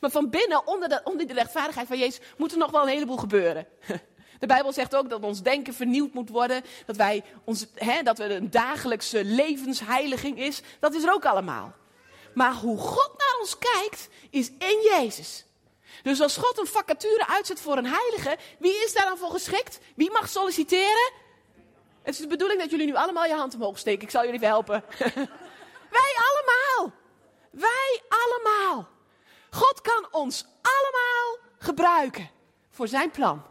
[0.00, 2.88] Maar van binnen, onder, de, onder de rechtvaardigheid van Jezus, moet er nog wel een
[2.88, 3.66] heleboel gebeuren.
[4.38, 6.62] De Bijbel zegt ook dat ons denken vernieuwd moet worden.
[6.86, 10.62] Dat, wij ons, hè, dat we een dagelijkse levensheiliging is.
[10.80, 11.72] Dat is er ook allemaal.
[12.34, 15.44] Maar hoe God naar ons kijkt, is in Jezus.
[16.02, 19.78] Dus als God een vacature uitzet voor een heilige, wie is daar dan voor geschikt?
[19.94, 21.12] Wie mag solliciteren?
[22.02, 24.02] Het is de bedoeling dat jullie nu allemaal je hand omhoog steken.
[24.02, 24.84] Ik zal jullie helpen.
[25.98, 26.92] Wij allemaal.
[27.50, 28.88] Wij allemaal.
[29.50, 32.30] God kan ons allemaal gebruiken
[32.70, 33.42] voor zijn plan.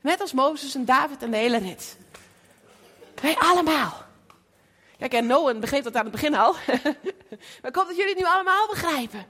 [0.00, 1.96] Net als Mozes en David en de hele rit.
[3.20, 4.04] Wij allemaal.
[4.98, 6.52] Kijk, en Noah begreep dat aan het begin al.
[7.60, 9.26] maar ik hoop dat jullie het nu allemaal begrijpen.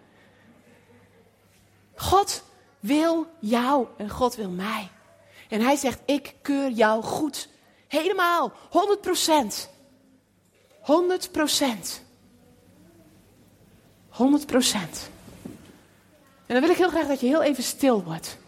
[2.01, 2.43] God
[2.81, 4.89] wil jou en God wil mij.
[5.49, 7.49] En hij zegt, ik keur jou goed.
[7.89, 9.71] Helemaal, 100 procent.
[10.81, 12.03] 100 procent.
[14.09, 15.11] 100 procent.
[16.47, 18.39] En dan wil ik heel graag dat je heel even stil wordt.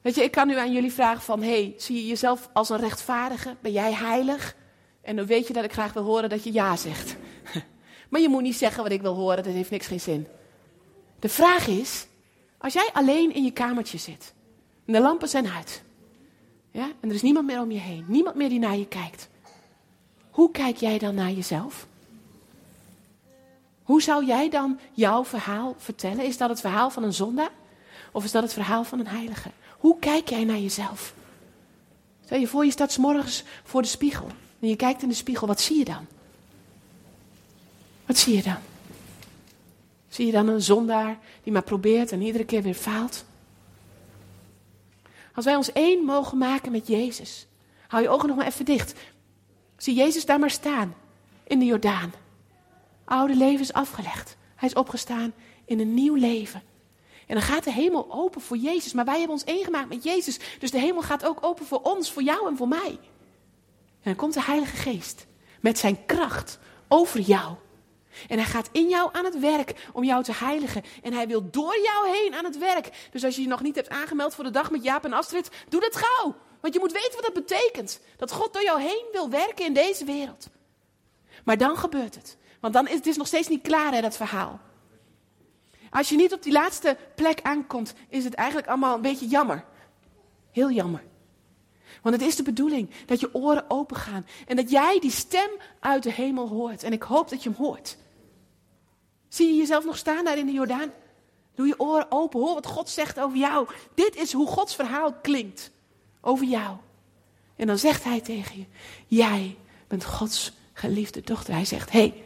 [0.00, 2.80] Weet je, ik kan nu aan jullie vragen van, hey, zie je jezelf als een
[2.80, 3.56] rechtvaardige?
[3.60, 4.56] Ben jij heilig?
[5.02, 7.16] En dan weet je dat ik graag wil horen dat je ja zegt.
[8.10, 10.26] Maar je moet niet zeggen wat ik wil horen, dat heeft niks geen zin.
[11.20, 12.06] De vraag is,
[12.58, 14.32] als jij alleen in je kamertje zit,
[14.86, 15.82] en de lampen zijn uit,
[16.70, 19.28] ja, en er is niemand meer om je heen, niemand meer die naar je kijkt,
[20.30, 21.86] hoe kijk jij dan naar jezelf?
[23.82, 26.24] Hoe zou jij dan jouw verhaal vertellen?
[26.24, 27.50] Is dat het verhaal van een zondaar?
[28.12, 29.50] Of is dat het verhaal van een heilige?
[29.78, 31.14] Hoe kijk jij naar jezelf?
[32.24, 34.26] Stel je voor, je staat morgens voor de spiegel.
[34.60, 36.06] En je kijkt in de spiegel, wat zie je dan?
[38.06, 38.69] Wat zie je dan?
[40.10, 43.24] Zie je dan een zondaar die maar probeert en iedere keer weer faalt?
[45.34, 47.46] Als wij ons één mogen maken met Jezus,
[47.88, 48.94] hou je ogen nog maar even dicht.
[49.76, 50.94] Zie Jezus daar maar staan,
[51.44, 52.12] in de Jordaan.
[53.04, 54.36] Oude leven is afgelegd.
[54.56, 55.32] Hij is opgestaan
[55.64, 56.62] in een nieuw leven.
[57.26, 58.92] En dan gaat de hemel open voor Jezus.
[58.92, 60.38] Maar wij hebben ons eengemaakt met Jezus.
[60.58, 62.90] Dus de hemel gaat ook open voor ons, voor jou en voor mij.
[62.90, 65.26] En dan komt de Heilige Geest
[65.60, 67.54] met zijn kracht over jou.
[68.28, 70.82] En hij gaat in jou aan het werk om jou te heiligen.
[71.02, 73.08] En hij wil door jou heen aan het werk.
[73.10, 75.50] Dus als je je nog niet hebt aangemeld voor de dag met Jaap en Astrid,
[75.68, 76.34] doe dat gauw.
[76.60, 78.00] Want je moet weten wat dat betekent.
[78.16, 80.48] Dat God door jou heen wil werken in deze wereld.
[81.44, 82.36] Maar dan gebeurt het.
[82.60, 84.60] Want dan is het is nog steeds niet klaar, hè, dat verhaal.
[85.90, 89.64] Als je niet op die laatste plek aankomt, is het eigenlijk allemaal een beetje jammer.
[90.50, 91.02] Heel jammer.
[92.02, 95.50] Want het is de bedoeling dat je oren open gaan en dat jij die stem
[95.80, 96.82] uit de hemel hoort.
[96.82, 97.96] En ik hoop dat je hem hoort.
[99.28, 100.92] Zie je jezelf nog staan daar in de Jordaan?
[101.54, 103.68] Doe je oren open, hoor wat God zegt over jou.
[103.94, 105.70] Dit is hoe Gods verhaal klinkt
[106.20, 106.76] over jou.
[107.56, 108.64] En dan zegt hij tegen je:
[109.06, 109.56] Jij
[109.88, 111.54] bent Gods geliefde dochter.
[111.54, 112.24] Hij zegt: Hé, hey,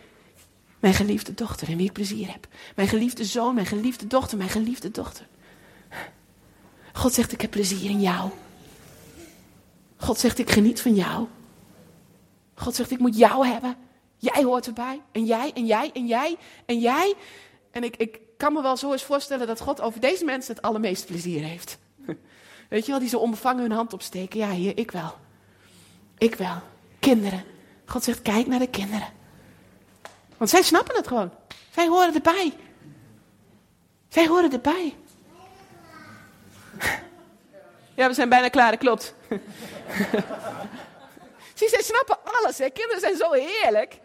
[0.78, 2.48] mijn geliefde dochter in wie ik plezier heb.
[2.76, 5.26] Mijn geliefde zoon, mijn geliefde dochter, mijn geliefde dochter.
[6.92, 8.30] God zegt: Ik heb plezier in jou.
[10.05, 11.27] God zegt: Ik geniet van jou.
[12.55, 13.77] God zegt: Ik moet jou hebben.
[14.17, 15.01] Jij hoort erbij.
[15.12, 16.37] En jij, en jij, en jij,
[16.67, 17.14] en jij.
[17.71, 20.64] En ik, ik kan me wel zo eens voorstellen dat God over deze mensen het
[20.64, 21.79] allermeeste plezier heeft.
[22.69, 24.38] Weet je wel, die zo onbevangen hun hand opsteken.
[24.38, 25.14] Ja, hier, ik wel.
[26.19, 26.62] Ik wel.
[26.99, 27.45] Kinderen.
[27.85, 29.09] God zegt: Kijk naar de kinderen.
[30.37, 31.31] Want zij snappen het gewoon.
[31.71, 32.53] Zij horen erbij.
[34.09, 34.95] Zij horen erbij.
[37.94, 39.14] Ja, we zijn bijna klaar, dat klopt.
[41.54, 42.59] Zie, zij snappen alles.
[42.59, 42.70] Hè?
[42.70, 43.98] Kinderen zijn zo heerlijk.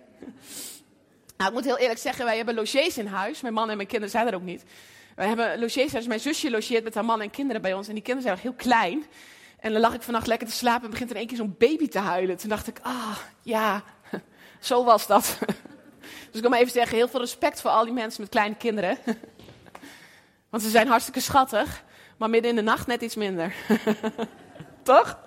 [1.37, 3.41] Nou, ik moet heel eerlijk zeggen, wij hebben logies in huis.
[3.41, 4.63] Mijn man en mijn kinderen zijn er ook niet.
[5.15, 6.07] Wij hebben logies huis.
[6.07, 7.87] Mijn zusje logeert met haar man en kinderen bij ons.
[7.87, 9.05] En die kinderen zijn nog heel klein.
[9.59, 11.87] En dan lag ik vannacht lekker te slapen en begint in één keer zo'n baby
[11.87, 12.37] te huilen.
[12.37, 13.83] Toen dacht ik, ah, ja,
[14.59, 15.37] zo was dat.
[15.99, 18.55] Dus ik wil maar even zeggen, heel veel respect voor al die mensen met kleine
[18.55, 18.97] kinderen.
[20.49, 21.83] Want ze zijn hartstikke schattig,
[22.19, 23.53] maar midden in de nacht net iets minder.
[24.83, 25.17] Toch?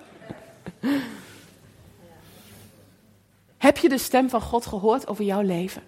[3.58, 5.82] Heb je de stem van God gehoord over jouw leven?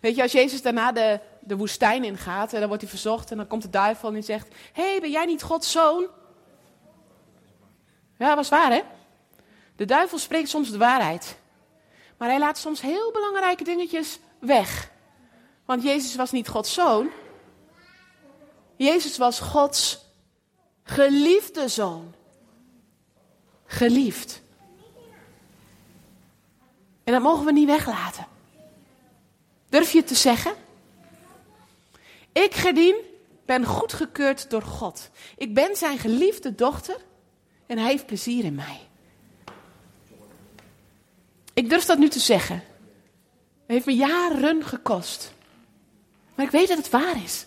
[0.00, 3.36] Weet je, als Jezus daarna de, de woestijn ingaat en dan wordt hij verzocht en
[3.36, 6.06] dan komt de duivel en die zegt: Hé, hey, ben jij niet Gods zoon?
[8.18, 8.82] Ja, was waar hè?
[9.76, 11.38] De duivel spreekt soms de waarheid.
[12.16, 14.90] Maar hij laat soms heel belangrijke dingetjes weg.
[15.64, 17.10] Want Jezus was niet Gods zoon.
[18.78, 19.98] Jezus was Gods
[20.82, 22.14] geliefde zoon.
[23.66, 24.42] Geliefd.
[27.04, 28.26] En dat mogen we niet weglaten.
[29.68, 30.52] Durf je het te zeggen?
[32.32, 32.96] Ik, Gerdien,
[33.46, 35.10] ben goedgekeurd door God.
[35.36, 36.96] Ik ben zijn geliefde dochter
[37.66, 38.80] en hij heeft plezier in mij.
[41.54, 42.56] Ik durf dat nu te zeggen.
[42.56, 45.32] Het heeft me jaren gekost.
[46.34, 47.46] Maar ik weet dat het waar is.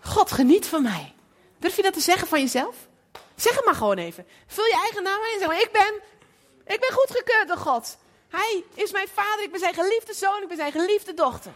[0.00, 1.14] God geniet van mij.
[1.58, 2.76] Durf je dat te zeggen van jezelf?
[3.34, 4.26] Zeg het maar gewoon even.
[4.46, 5.94] Vul je eigen naam in en zeg maar, ik ben,
[6.74, 7.96] ik ben goedgekeurd door God.
[8.28, 11.52] Hij is mijn vader, ik ben zijn geliefde zoon, ik ben zijn geliefde dochter.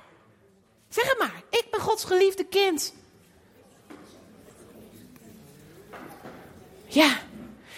[0.89, 2.95] Zeg het maar, ik ben Gods geliefde kind.
[6.87, 7.19] Ja,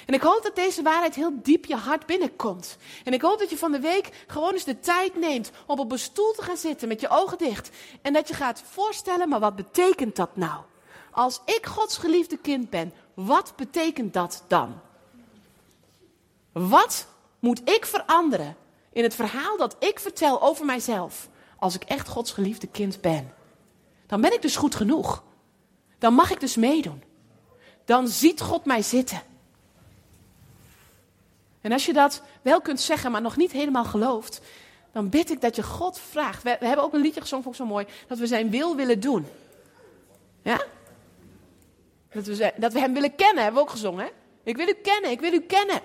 [0.07, 2.77] en ik hoop dat deze waarheid heel diep je hart binnenkomt.
[3.05, 5.92] En ik hoop dat je van de week gewoon eens de tijd neemt om op
[5.92, 7.71] een stoel te gaan zitten met je ogen dicht.
[8.03, 10.62] En dat je gaat voorstellen, maar wat betekent dat nou?
[11.11, 14.81] Als ik Gods geliefde kind ben, wat betekent dat dan?
[16.53, 17.07] Wat
[17.38, 18.57] moet ik veranderen
[18.92, 23.35] in het verhaal dat ik vertel over mijzelf als ik echt Gods geliefde kind ben?
[24.07, 25.23] Dan ben ik dus goed genoeg.
[25.99, 27.03] Dan mag ik dus meedoen.
[27.85, 29.23] Dan ziet God mij zitten.
[31.66, 34.40] En als je dat wel kunt zeggen, maar nog niet helemaal gelooft,
[34.92, 36.42] dan bid ik dat je God vraagt.
[36.42, 39.00] We, hebben ook een liedje gezongen, vond ik zo mooi, dat we zijn wil willen
[39.00, 39.26] doen.
[40.42, 40.61] Ja?
[42.11, 44.11] Dat we, dat we hem willen kennen, hebben we ook gezongen.
[44.42, 45.81] Ik wil u kennen, ik wil u kennen.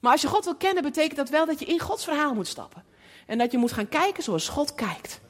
[0.00, 2.48] Maar als je God wil kennen, betekent dat wel dat je in Gods verhaal moet
[2.48, 2.84] stappen.
[3.26, 5.20] En dat je moet gaan kijken zoals God kijkt.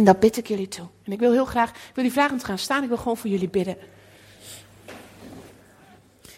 [0.00, 0.86] En dat bid ik jullie toe.
[1.04, 2.96] En ik wil heel graag, ik wil die vragen om te gaan staan, ik wil
[2.96, 3.76] gewoon voor jullie bidden.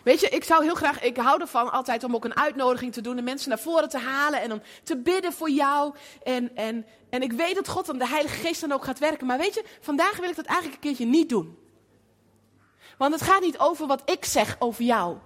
[0.02, 3.00] Weet je, ik zou heel graag, ik hou ervan altijd om ook een uitnodiging te
[3.00, 5.94] doen en mensen naar voren te halen en om te bidden voor jou.
[6.22, 9.26] En, en, en ik weet dat God en de Heilige Geest dan ook gaat werken.
[9.26, 11.58] Maar weet je, vandaag wil ik dat eigenlijk een keertje niet doen.
[12.98, 15.16] Want het gaat niet over wat ik zeg over jou.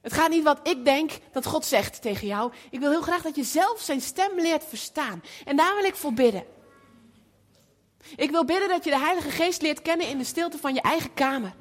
[0.00, 2.52] Het gaat niet wat ik denk dat God zegt tegen jou.
[2.70, 5.22] Ik wil heel graag dat je zelf zijn stem leert verstaan.
[5.44, 6.54] En daar wil ik voor bidden.
[8.16, 10.80] Ik wil bidden dat je de Heilige Geest leert kennen in de stilte van je
[10.80, 11.54] eigen kamer.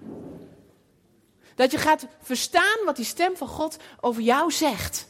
[1.56, 5.08] Dat je gaat verstaan wat die stem van God over jou zegt.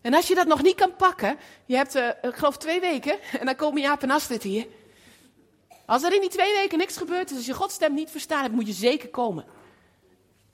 [0.00, 3.18] En als je dat nog niet kan pakken, je hebt, uh, ik geloof twee weken,
[3.40, 4.66] en dan komen Jaap en Astrid hier.
[5.86, 8.42] Als er in die twee weken niks gebeurt, dus als je Gods stem niet verstaan
[8.42, 9.44] hebt, moet je zeker komen.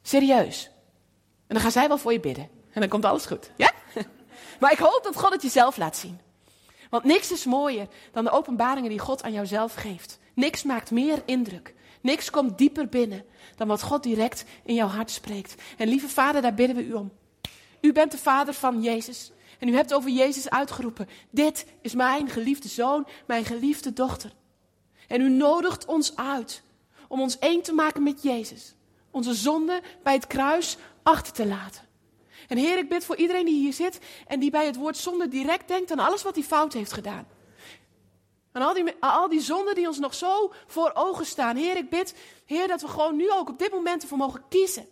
[0.02, 0.70] Serieus.
[1.46, 2.48] En dan gaan zij wel voor je bidden.
[2.72, 3.50] En dan komt alles goed.
[3.56, 3.72] Ja?
[4.60, 6.20] Maar ik hoop dat God het jezelf laat zien.
[6.92, 10.18] Want niks is mooier dan de openbaringen die God aan jouzelf geeft.
[10.34, 11.74] Niks maakt meer indruk.
[12.00, 13.24] Niks komt dieper binnen
[13.56, 15.54] dan wat God direct in jouw hart spreekt.
[15.78, 17.12] En lieve Vader, daar bidden we u om.
[17.80, 19.32] U bent de Vader van Jezus.
[19.58, 24.32] En u hebt over Jezus uitgeroepen: Dit is mijn geliefde zoon, mijn geliefde dochter.
[25.08, 26.62] En u nodigt ons uit
[27.08, 28.74] om ons één te maken met Jezus.
[29.10, 31.82] Onze zonde bij het kruis achter te laten.
[32.52, 35.28] En Heer, ik bid voor iedereen die hier zit en die bij het woord zonde
[35.28, 37.26] direct denkt aan alles wat hij fout heeft gedaan.
[38.52, 41.56] Aan al die, al die zonden die ons nog zo voor ogen staan.
[41.56, 42.14] Heer, ik bid,
[42.46, 44.86] Heer, dat we gewoon nu ook op dit moment ervoor mogen kiezen.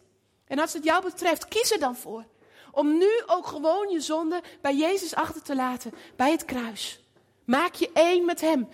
[0.46, 2.24] En als het jou betreft, kies er dan voor.
[2.72, 7.00] Om nu ook gewoon je zonde bij Jezus achter te laten, bij het kruis.
[7.44, 8.68] Maak je één met Hem.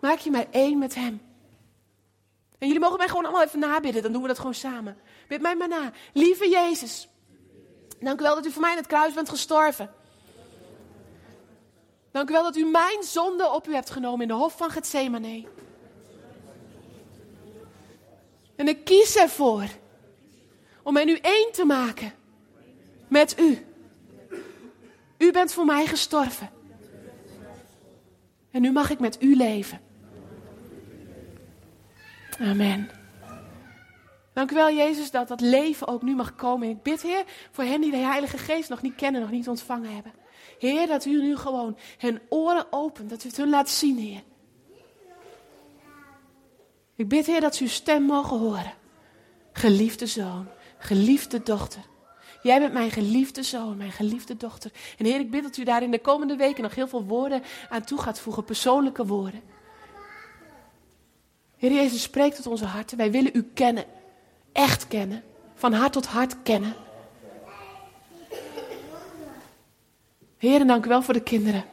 [0.00, 1.20] Maak je mij één met Hem.
[2.58, 4.98] En jullie mogen mij gewoon allemaal even nabidden, dan doen we dat gewoon samen.
[5.28, 5.92] Bid mij maar na.
[6.12, 7.08] Lieve Jezus,
[8.04, 9.90] dank u wel dat u voor mij in het kruis bent gestorven.
[12.10, 14.70] Dank u wel dat u mijn zonde op u hebt genomen in de hof van
[14.70, 15.44] Gethsemane.
[18.56, 19.64] En ik kies ervoor
[20.82, 22.12] om mij nu één te maken
[23.08, 23.66] met u.
[25.18, 26.50] U bent voor mij gestorven.
[28.50, 29.80] En nu mag ik met u leven.
[32.40, 33.01] Amen.
[34.32, 36.68] Dank u wel, Jezus, dat dat leven ook nu mag komen.
[36.68, 39.94] Ik bid, Heer, voor hen die de Heilige Geest nog niet kennen, nog niet ontvangen
[39.94, 40.12] hebben.
[40.58, 44.22] Heer, dat u nu gewoon hun oren opent, dat u het hun laat zien, Heer.
[46.96, 48.74] Ik bid, Heer, dat ze uw stem mogen horen.
[49.52, 50.46] Geliefde zoon,
[50.78, 51.80] geliefde dochter.
[52.42, 54.70] Jij bent mijn geliefde zoon, mijn geliefde dochter.
[54.98, 57.42] En Heer, ik bid dat u daar in de komende weken nog heel veel woorden
[57.68, 59.42] aan toe gaat voegen, persoonlijke woorden.
[61.56, 62.96] Heer Jezus, spreek tot onze harten.
[62.96, 63.84] Wij willen u kennen,
[64.52, 65.22] echt kennen,
[65.54, 66.74] van hart tot hart kennen.
[70.38, 71.64] Heer, dank u wel voor de kinderen.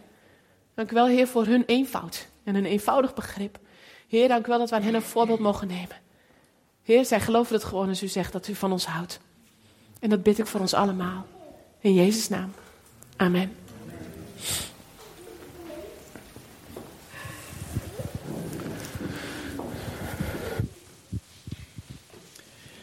[0.73, 3.59] Dank u wel, Heer, voor hun eenvoud en een eenvoudig begrip.
[4.07, 5.97] Heer, dank u wel dat we aan hen een voorbeeld mogen nemen.
[6.83, 9.19] Heer, zij geloven het gewoon als u zegt dat u van ons houdt.
[9.99, 11.25] En dat bid ik voor ons allemaal.
[11.79, 12.51] In Jezus' naam.
[13.15, 13.55] Amen.